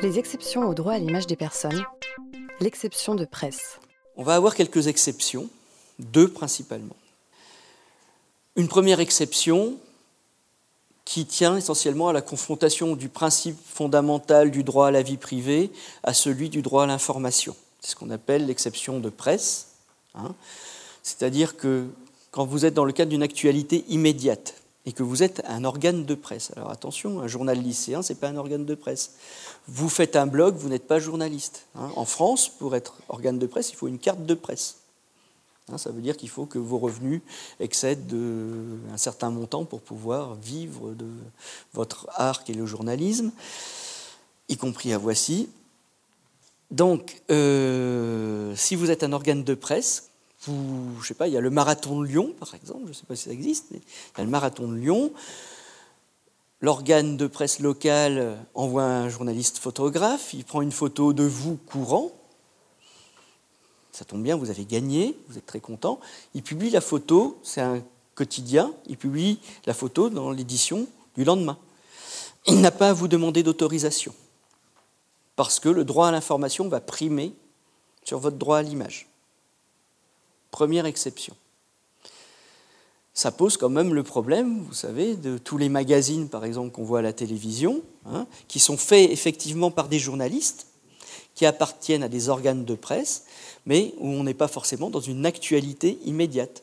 [0.00, 1.84] Les exceptions au droit à l'image des personnes.
[2.60, 3.80] L'exception de presse.
[4.16, 5.48] On va avoir quelques exceptions,
[5.98, 6.94] deux principalement.
[8.54, 9.74] Une première exception
[11.04, 15.72] qui tient essentiellement à la confrontation du principe fondamental du droit à la vie privée
[16.04, 17.56] à celui du droit à l'information.
[17.80, 19.68] C'est ce qu'on appelle l'exception de presse.
[20.14, 20.32] Hein.
[21.02, 21.88] C'est-à-dire que
[22.30, 24.54] quand vous êtes dans le cadre d'une actualité immédiate,
[24.88, 26.50] et que vous êtes un organe de presse.
[26.56, 29.12] Alors attention, un journal lycéen, ce n'est pas un organe de presse.
[29.66, 31.66] Vous faites un blog, vous n'êtes pas journaliste.
[31.74, 31.90] Hein.
[31.94, 34.76] En France, pour être organe de presse, il faut une carte de presse.
[35.70, 37.20] Hein, ça veut dire qu'il faut que vos revenus
[37.60, 38.16] excèdent
[38.90, 41.06] un certain montant pour pouvoir vivre de
[41.74, 43.30] votre art qui est le journalisme,
[44.48, 45.50] y compris à Voici.
[46.70, 50.07] Donc, euh, si vous êtes un organe de presse,
[50.42, 53.06] vous, sais pas, il y a le marathon de Lyon, par exemple, je ne sais
[53.06, 55.12] pas si ça existe, mais il y a le marathon de Lyon.
[56.60, 62.12] L'organe de presse local envoie un journaliste photographe, il prend une photo de vous courant.
[63.92, 65.98] Ça tombe bien, vous avez gagné, vous êtes très content.
[66.34, 67.82] Il publie la photo, c'est un
[68.14, 71.58] quotidien, il publie la photo dans l'édition du lendemain.
[72.46, 74.14] Il n'a pas à vous demander d'autorisation,
[75.36, 77.34] parce que le droit à l'information va primer
[78.04, 79.08] sur votre droit à l'image.
[80.50, 81.34] Première exception.
[83.14, 86.84] Ça pose quand même le problème, vous savez, de tous les magazines, par exemple, qu'on
[86.84, 90.68] voit à la télévision, hein, qui sont faits effectivement par des journalistes,
[91.34, 93.24] qui appartiennent à des organes de presse,
[93.66, 96.62] mais où on n'est pas forcément dans une actualité immédiate.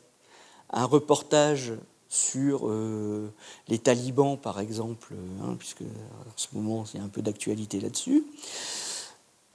[0.69, 1.73] Un reportage
[2.07, 3.29] sur euh,
[3.67, 5.13] les talibans, par exemple,
[5.43, 8.23] hein, puisque en ce moment il y a un peu d'actualité là-dessus,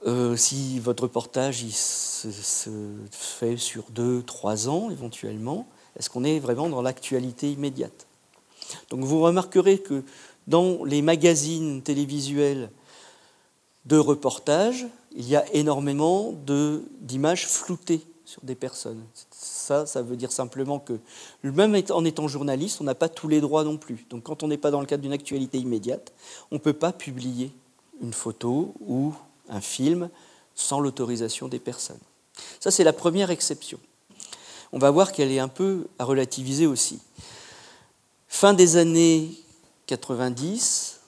[0.05, 2.27] euh, si votre reportage il se,
[3.11, 8.07] fait sur deux, trois ans éventuellement, est-ce qu'on est vraiment dans l'actualité immédiate?
[8.89, 10.03] Donc vous remarquerez que
[10.47, 12.71] dans les magazines télévisuels
[13.85, 16.33] de reportage, il y a énormément
[17.01, 19.03] d'images floutées sur des personnes.
[19.31, 20.99] Ça, ça veut dire simplement que,
[21.43, 24.05] même en étant journaliste, on n'a pas tous les droits non plus.
[24.09, 26.13] Donc quand on n'est pas dans le cadre d'une actualité immédiate,
[26.49, 27.51] on ne peut pas publier
[28.01, 29.13] une photo ou
[29.51, 30.09] un film
[30.55, 31.99] sans l'autorisation des personnes.
[32.59, 33.79] Ça, c'est la première exception.
[34.71, 36.99] On va voir qu'elle est un peu à relativiser aussi.
[38.27, 39.31] Fin des années
[39.87, 41.01] 90,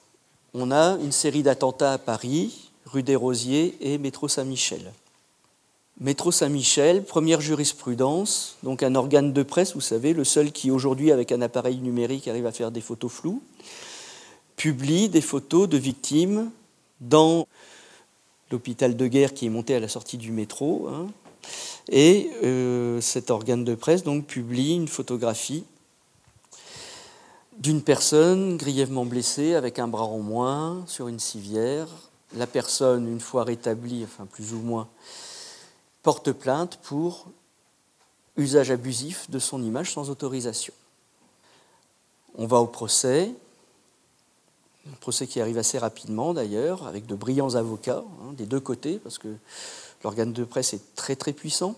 [0.53, 4.91] on a une série d'attentats à Paris, rue des Rosiers et métro Saint-Michel.
[5.99, 11.11] Métro Saint-Michel, première jurisprudence, donc un organe de presse, vous savez, le seul qui aujourd'hui,
[11.11, 13.41] avec un appareil numérique, arrive à faire des photos floues,
[14.55, 16.51] publie des photos de victimes
[16.99, 17.47] dans
[18.51, 20.87] l'hôpital de guerre qui est monté à la sortie du métro.
[20.89, 21.07] Hein.
[21.89, 25.65] et euh, cet organe de presse donc publie une photographie
[27.57, 31.87] d'une personne grièvement blessée avec un bras en moins sur une civière.
[32.35, 34.87] La personne, une fois rétablie, enfin plus ou moins,
[36.01, 37.27] porte plainte pour
[38.37, 40.73] usage abusif de son image sans autorisation.
[42.35, 43.31] On va au procès,
[44.91, 48.99] un procès qui arrive assez rapidement d'ailleurs, avec de brillants avocats hein, des deux côtés,
[48.99, 49.29] parce que
[50.03, 51.75] l'organe de presse est très très puissant.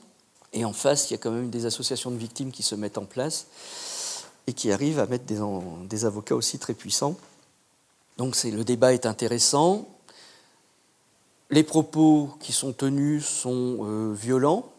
[0.53, 2.97] Et en face, il y a quand même des associations de victimes qui se mettent
[2.97, 3.47] en place
[4.47, 7.17] et qui arrivent à mettre des, avocats aussi très puissants.
[8.17, 9.87] Donc le débat est intéressant.
[11.49, 14.71] Les propos qui sont tenus sont euh, violents,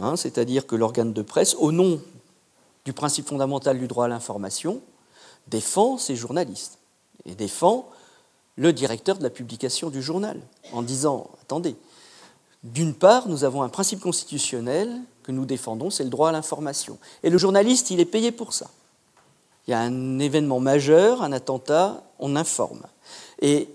[0.00, 2.00] hein, c'est-à-dire que l'organe de presse, au nom
[2.84, 4.80] du principe fondamental du droit à l'information,
[5.46, 6.77] défend ses journalistes
[7.24, 7.88] et défend
[8.56, 10.40] le directeur de la publication du journal
[10.72, 11.76] en disant attendez,
[12.64, 16.98] d'une part, nous avons un principe constitutionnel que nous défendons, c'est le droit à l'information.
[17.22, 18.68] Et le journaliste, il est payé pour ça.
[19.66, 22.82] Il y a un événement majeur, un attentat, on informe.
[23.40, 23.68] Et,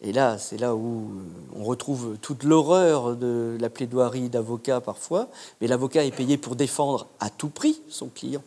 [0.00, 1.10] et là, c'est là où
[1.56, 5.28] on retrouve toute l'horreur de la plaidoirie d'avocat parfois,
[5.60, 8.42] mais l'avocat est payé pour défendre à tout prix son client.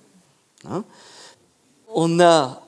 [0.67, 0.83] Hein.
[1.93, 2.64] on a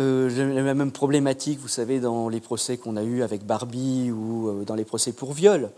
[0.00, 4.48] euh, la même problématique, vous savez, dans les procès qu'on a eus avec Barbie ou
[4.48, 5.70] euh, dans les procès pour viol,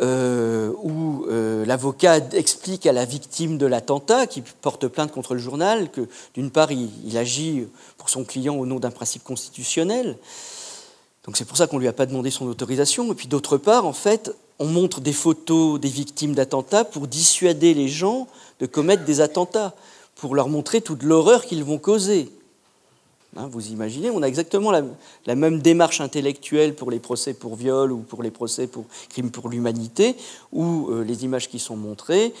[0.00, 1.26] euh, où
[1.66, 6.50] l'avocat explique à la victime de l'attentat, qui porte plainte contre le journal, que d'une
[6.50, 7.66] part, il, agit
[7.98, 10.16] pour son client au nom d'un principe constitutionnel.
[11.24, 13.10] Donc c'est pour ça qu'on ne lui a pas demandé son autorisation.
[13.12, 17.74] Et puis d'autre part, en fait, on montre des photos des victimes d'attentats pour dissuader
[17.74, 18.28] les gens
[18.60, 19.74] de commettre des attentats,
[20.14, 22.30] pour leur montrer toute l'horreur qu'ils vont causer.
[23.36, 27.92] Hein, vous imaginez, on a exactement la, même démarche intellectuelle pour les procès pour viol
[27.92, 30.16] ou pour les procès pour crimes pour l'humanité,
[30.52, 32.32] ou euh, les images qui sont montrées,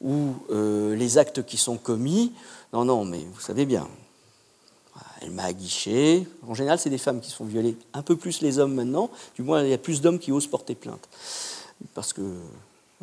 [0.00, 2.32] ou euh, les actes qui sont commis.
[2.72, 3.88] Non, non, mais vous savez bien,
[5.22, 6.26] elle m'a aguiché.
[6.46, 9.10] En général, c'est des femmes qui se font violer, un peu plus les hommes maintenant.
[9.34, 11.08] Du moins, il y a plus d'hommes qui osent porter plainte.
[11.94, 12.22] Parce que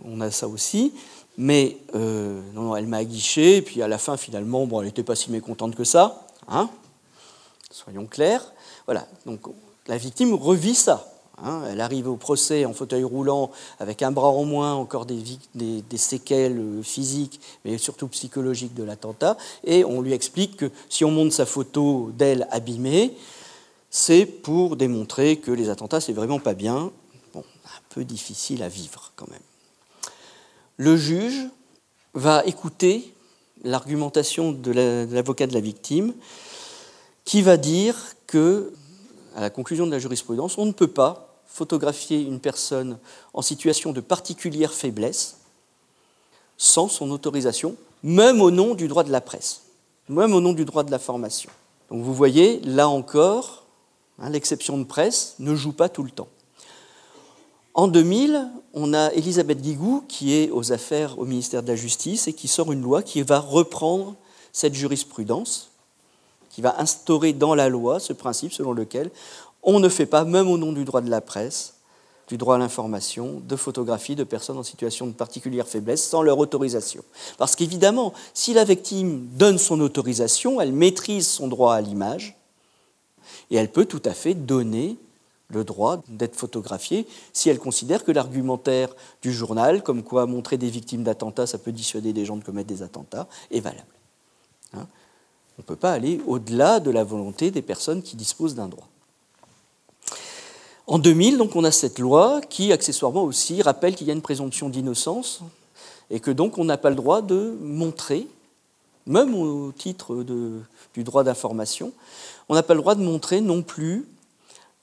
[0.06, 0.94] on a ça aussi.
[1.38, 4.88] Mais euh, non, non, elle m'a aguiché, et puis à la fin, finalement, bon, elle
[4.88, 6.28] n'était pas si mécontente que ça.
[6.48, 6.70] Hein
[7.72, 8.54] Soyons clairs.
[8.86, 9.08] Voilà,
[9.88, 11.14] la victime revit ça.
[11.42, 11.64] Hein.
[11.70, 13.50] elle arrive au procès en fauteuil roulant
[13.80, 15.24] avec un bras en moins, encore des,
[15.56, 19.38] des, séquelles euh, physiques, mais surtout psychologiques de l'attentat.
[19.64, 23.16] Et on lui explique que si on monte sa photo d'elle abîmée,
[23.90, 26.92] c'est pour démontrer que les attentats, c'est vraiment pas bien.
[27.34, 29.40] Bon, un peu difficile à vivre quand même.
[30.78, 31.48] Le juge
[32.14, 33.14] va écouter
[33.64, 36.14] l'argumentation de l'avocat de la victime
[37.30, 37.96] qui va dire
[38.26, 38.74] que,
[39.36, 42.98] à la conclusion de la jurisprudence, on ne peut pas photographier une personne
[43.36, 45.38] en situation de particulière faiblesse
[46.58, 49.62] sans son autorisation, même au nom du droit de la presse,
[50.08, 51.52] même au nom du droit de la formation.
[51.92, 53.68] Donc vous voyez, là encore,
[54.18, 56.30] hein, l'exception de presse ne joue pas tout le temps.
[57.76, 62.28] En 2000, on a Elisabeth Guigou qui est aux affaires au ministère de la Justice
[62.28, 64.16] et qui sort une loi qui va reprendre
[64.52, 65.70] cette jurisprudence
[66.60, 69.12] qui va instaurer dans la loi ce principe selon lequel
[69.64, 71.76] on ne fait pas, même au nom du droit de la presse,
[72.28, 76.38] du droit à l'information, de photographie de personnes en situation de particulière faiblesse sans leur
[76.38, 77.02] autorisation.
[77.38, 82.36] Parce qu'évidemment, si la victime donne son autorisation, elle maîtrise son droit à l'image
[83.52, 84.98] et elle peut tout à fait donner
[85.48, 90.70] le droit d'être photographiée si elle considère que l'argumentaire du journal, comme quoi montrer des
[90.70, 93.88] victimes d'attentats, ça peut dissuader des gens de commettre des attentats, est valable.
[94.74, 94.86] Hein?
[95.60, 98.88] On ne peut pas aller au-delà de la volonté des personnes qui disposent d'un droit.
[100.88, 104.22] En 2000, donc, on a cette loi qui, accessoirement aussi, rappelle qu'il y a une
[104.22, 105.42] présomption d'innocence
[106.10, 108.26] et que donc on n'a pas le droit de montrer,
[109.06, 110.24] même au titre
[110.94, 111.92] du droit d'information,
[112.48, 114.08] on n'a pas le droit de montrer non plus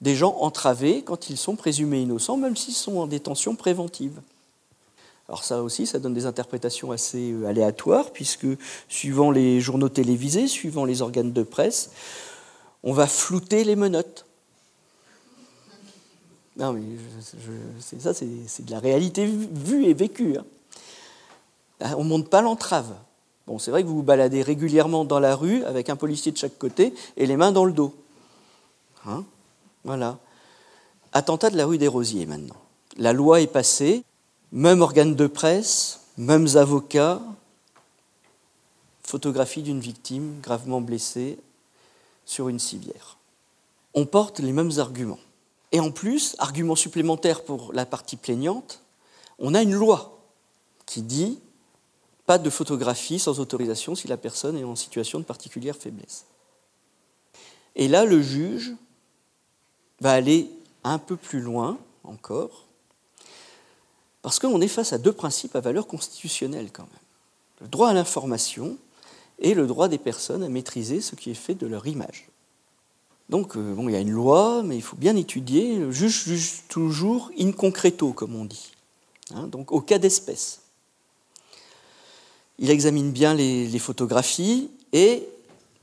[0.03, 4.21] des gens entravés quand ils sont présumés innocents, même s'ils sont en détention préventive.
[5.29, 8.47] Alors ça aussi, ça donne des interprétations assez euh, aléatoires, puisque
[8.89, 11.91] suivant les journaux télévisés, suivant les organes de presse,
[12.85, 14.25] on va flouter les menottes.
[16.57, 16.83] Non, mais
[17.81, 20.39] c'est ça, c'est de la réalité vue et vécue.
[20.39, 20.45] Hein.
[21.81, 22.95] Ah, on ne monte pas l'entrave.
[23.47, 26.37] Bon, c'est vrai que vous vous baladez régulièrement dans la rue avec un policier de
[26.37, 27.95] chaque côté et les mains dans le dos.
[29.07, 29.25] Hein?
[29.85, 30.19] Voilà.
[31.13, 32.57] Attentat de la rue des Rosiers maintenant.
[32.97, 34.03] La loi est passée,
[34.53, 37.21] même organe de presse, mêmes avocats,
[39.03, 41.39] photographie d'une victime gravement blessée
[42.25, 43.19] sur une civière.
[43.95, 45.21] On porte les mêmes arguments.
[45.73, 48.83] Et en plus, argument supplémentaire pour la partie plaignante,
[49.39, 50.19] on a une loi
[50.87, 51.39] qui dit
[52.27, 56.27] pas de photographie sans autorisation si la personne est en situation de particulière faiblesse.
[57.77, 58.75] Et là, le juge
[60.01, 60.51] va aller
[60.83, 62.66] un peu plus loin encore
[64.27, 67.61] parce qu'on est face à deux principes à valeur constitutionnelle quand même.
[67.61, 68.77] Le droit à l'information
[69.39, 72.27] et le droit des personnes à maîtriser ce qui est fait de leur image.
[73.29, 75.77] Donc, euh, bon, il y a une loi, mais il faut bien étudier.
[75.77, 78.73] Le juge juge toujours in concreto, comme on dit.
[79.33, 80.63] Hein, donc, au cas d'espèce.
[82.59, 85.23] Il examine bien les, les, photographies et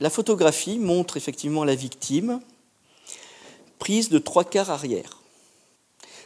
[0.00, 2.42] la photographie montre effectivement la victime
[3.78, 5.22] prise de trois quarts arrière.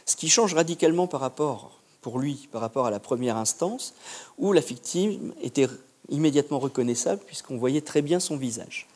[0.05, 3.93] Ce qui change radicalement par rapport pour lui par rapport à la première instance,
[4.37, 5.67] où la victime était
[6.09, 8.87] immédiatement reconnaissable puisqu'on voyait très bien son visage.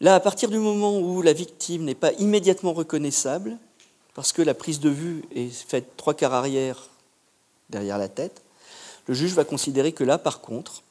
[0.00, 3.56] Là, à partir du moment où la victime n'est pas immédiatement reconnaissable,
[4.14, 6.90] parce que la prise de vue est faite trois quarts arrière
[7.70, 8.42] derrière la tête,
[9.06, 10.82] le juge va considérer que là, par contre,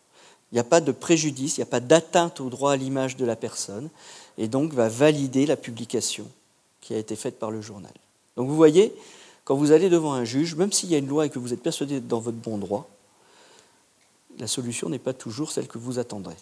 [0.52, 3.16] il n'y a pas de préjudice, il n'y a pas d'atteinte au droit à l'image
[3.16, 3.90] de la personne,
[4.38, 6.28] et donc va valider la publication
[6.82, 7.94] qui a été faite par le journal.
[8.38, 8.94] Donc vous voyez,
[9.46, 11.54] quand vous allez devant un juge, même s'il y a une loi et que vous
[11.54, 12.90] êtes persuadé d'être dans votre bon droit,
[14.40, 16.36] la solution n'est pas toujours celle que vous attendrez.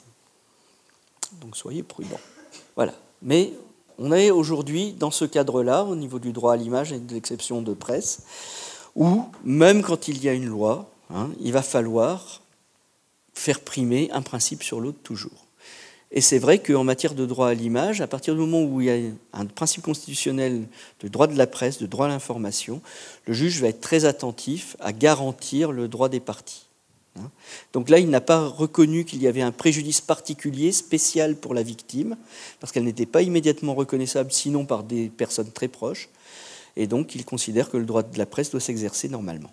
[1.41, 2.19] Donc soyez prudents.
[2.75, 2.93] Voilà.
[3.21, 3.53] Mais
[3.99, 7.61] on est aujourd'hui dans ce cadre-là, au niveau du droit à l'image et de l'exception
[7.61, 8.23] de presse,
[8.95, 12.41] où même quand il y a une loi, hein, il va falloir
[13.33, 15.42] faire primer un principe sur l'autre toujours.
[16.15, 18.87] Et c'est vrai qu'en matière de droit à l'image, à partir du moment où il
[18.87, 20.67] y a un principe constitutionnel
[21.01, 22.81] de droit de la presse, de droit à l'information,
[23.25, 26.67] le juge va être très attentif à garantir le droit des parties.
[27.19, 27.31] Hein.
[27.73, 31.63] Donc là, il n'a pas reconnu qu'il y avait un préjudice particulier, spécial pour la
[31.63, 32.15] victime,
[32.59, 36.09] parce qu'elle n'était pas immédiatement reconnaissable, sinon par des personnes très proches,
[36.75, 39.51] et donc il considère que le droit de la presse doit s'exercer normalement.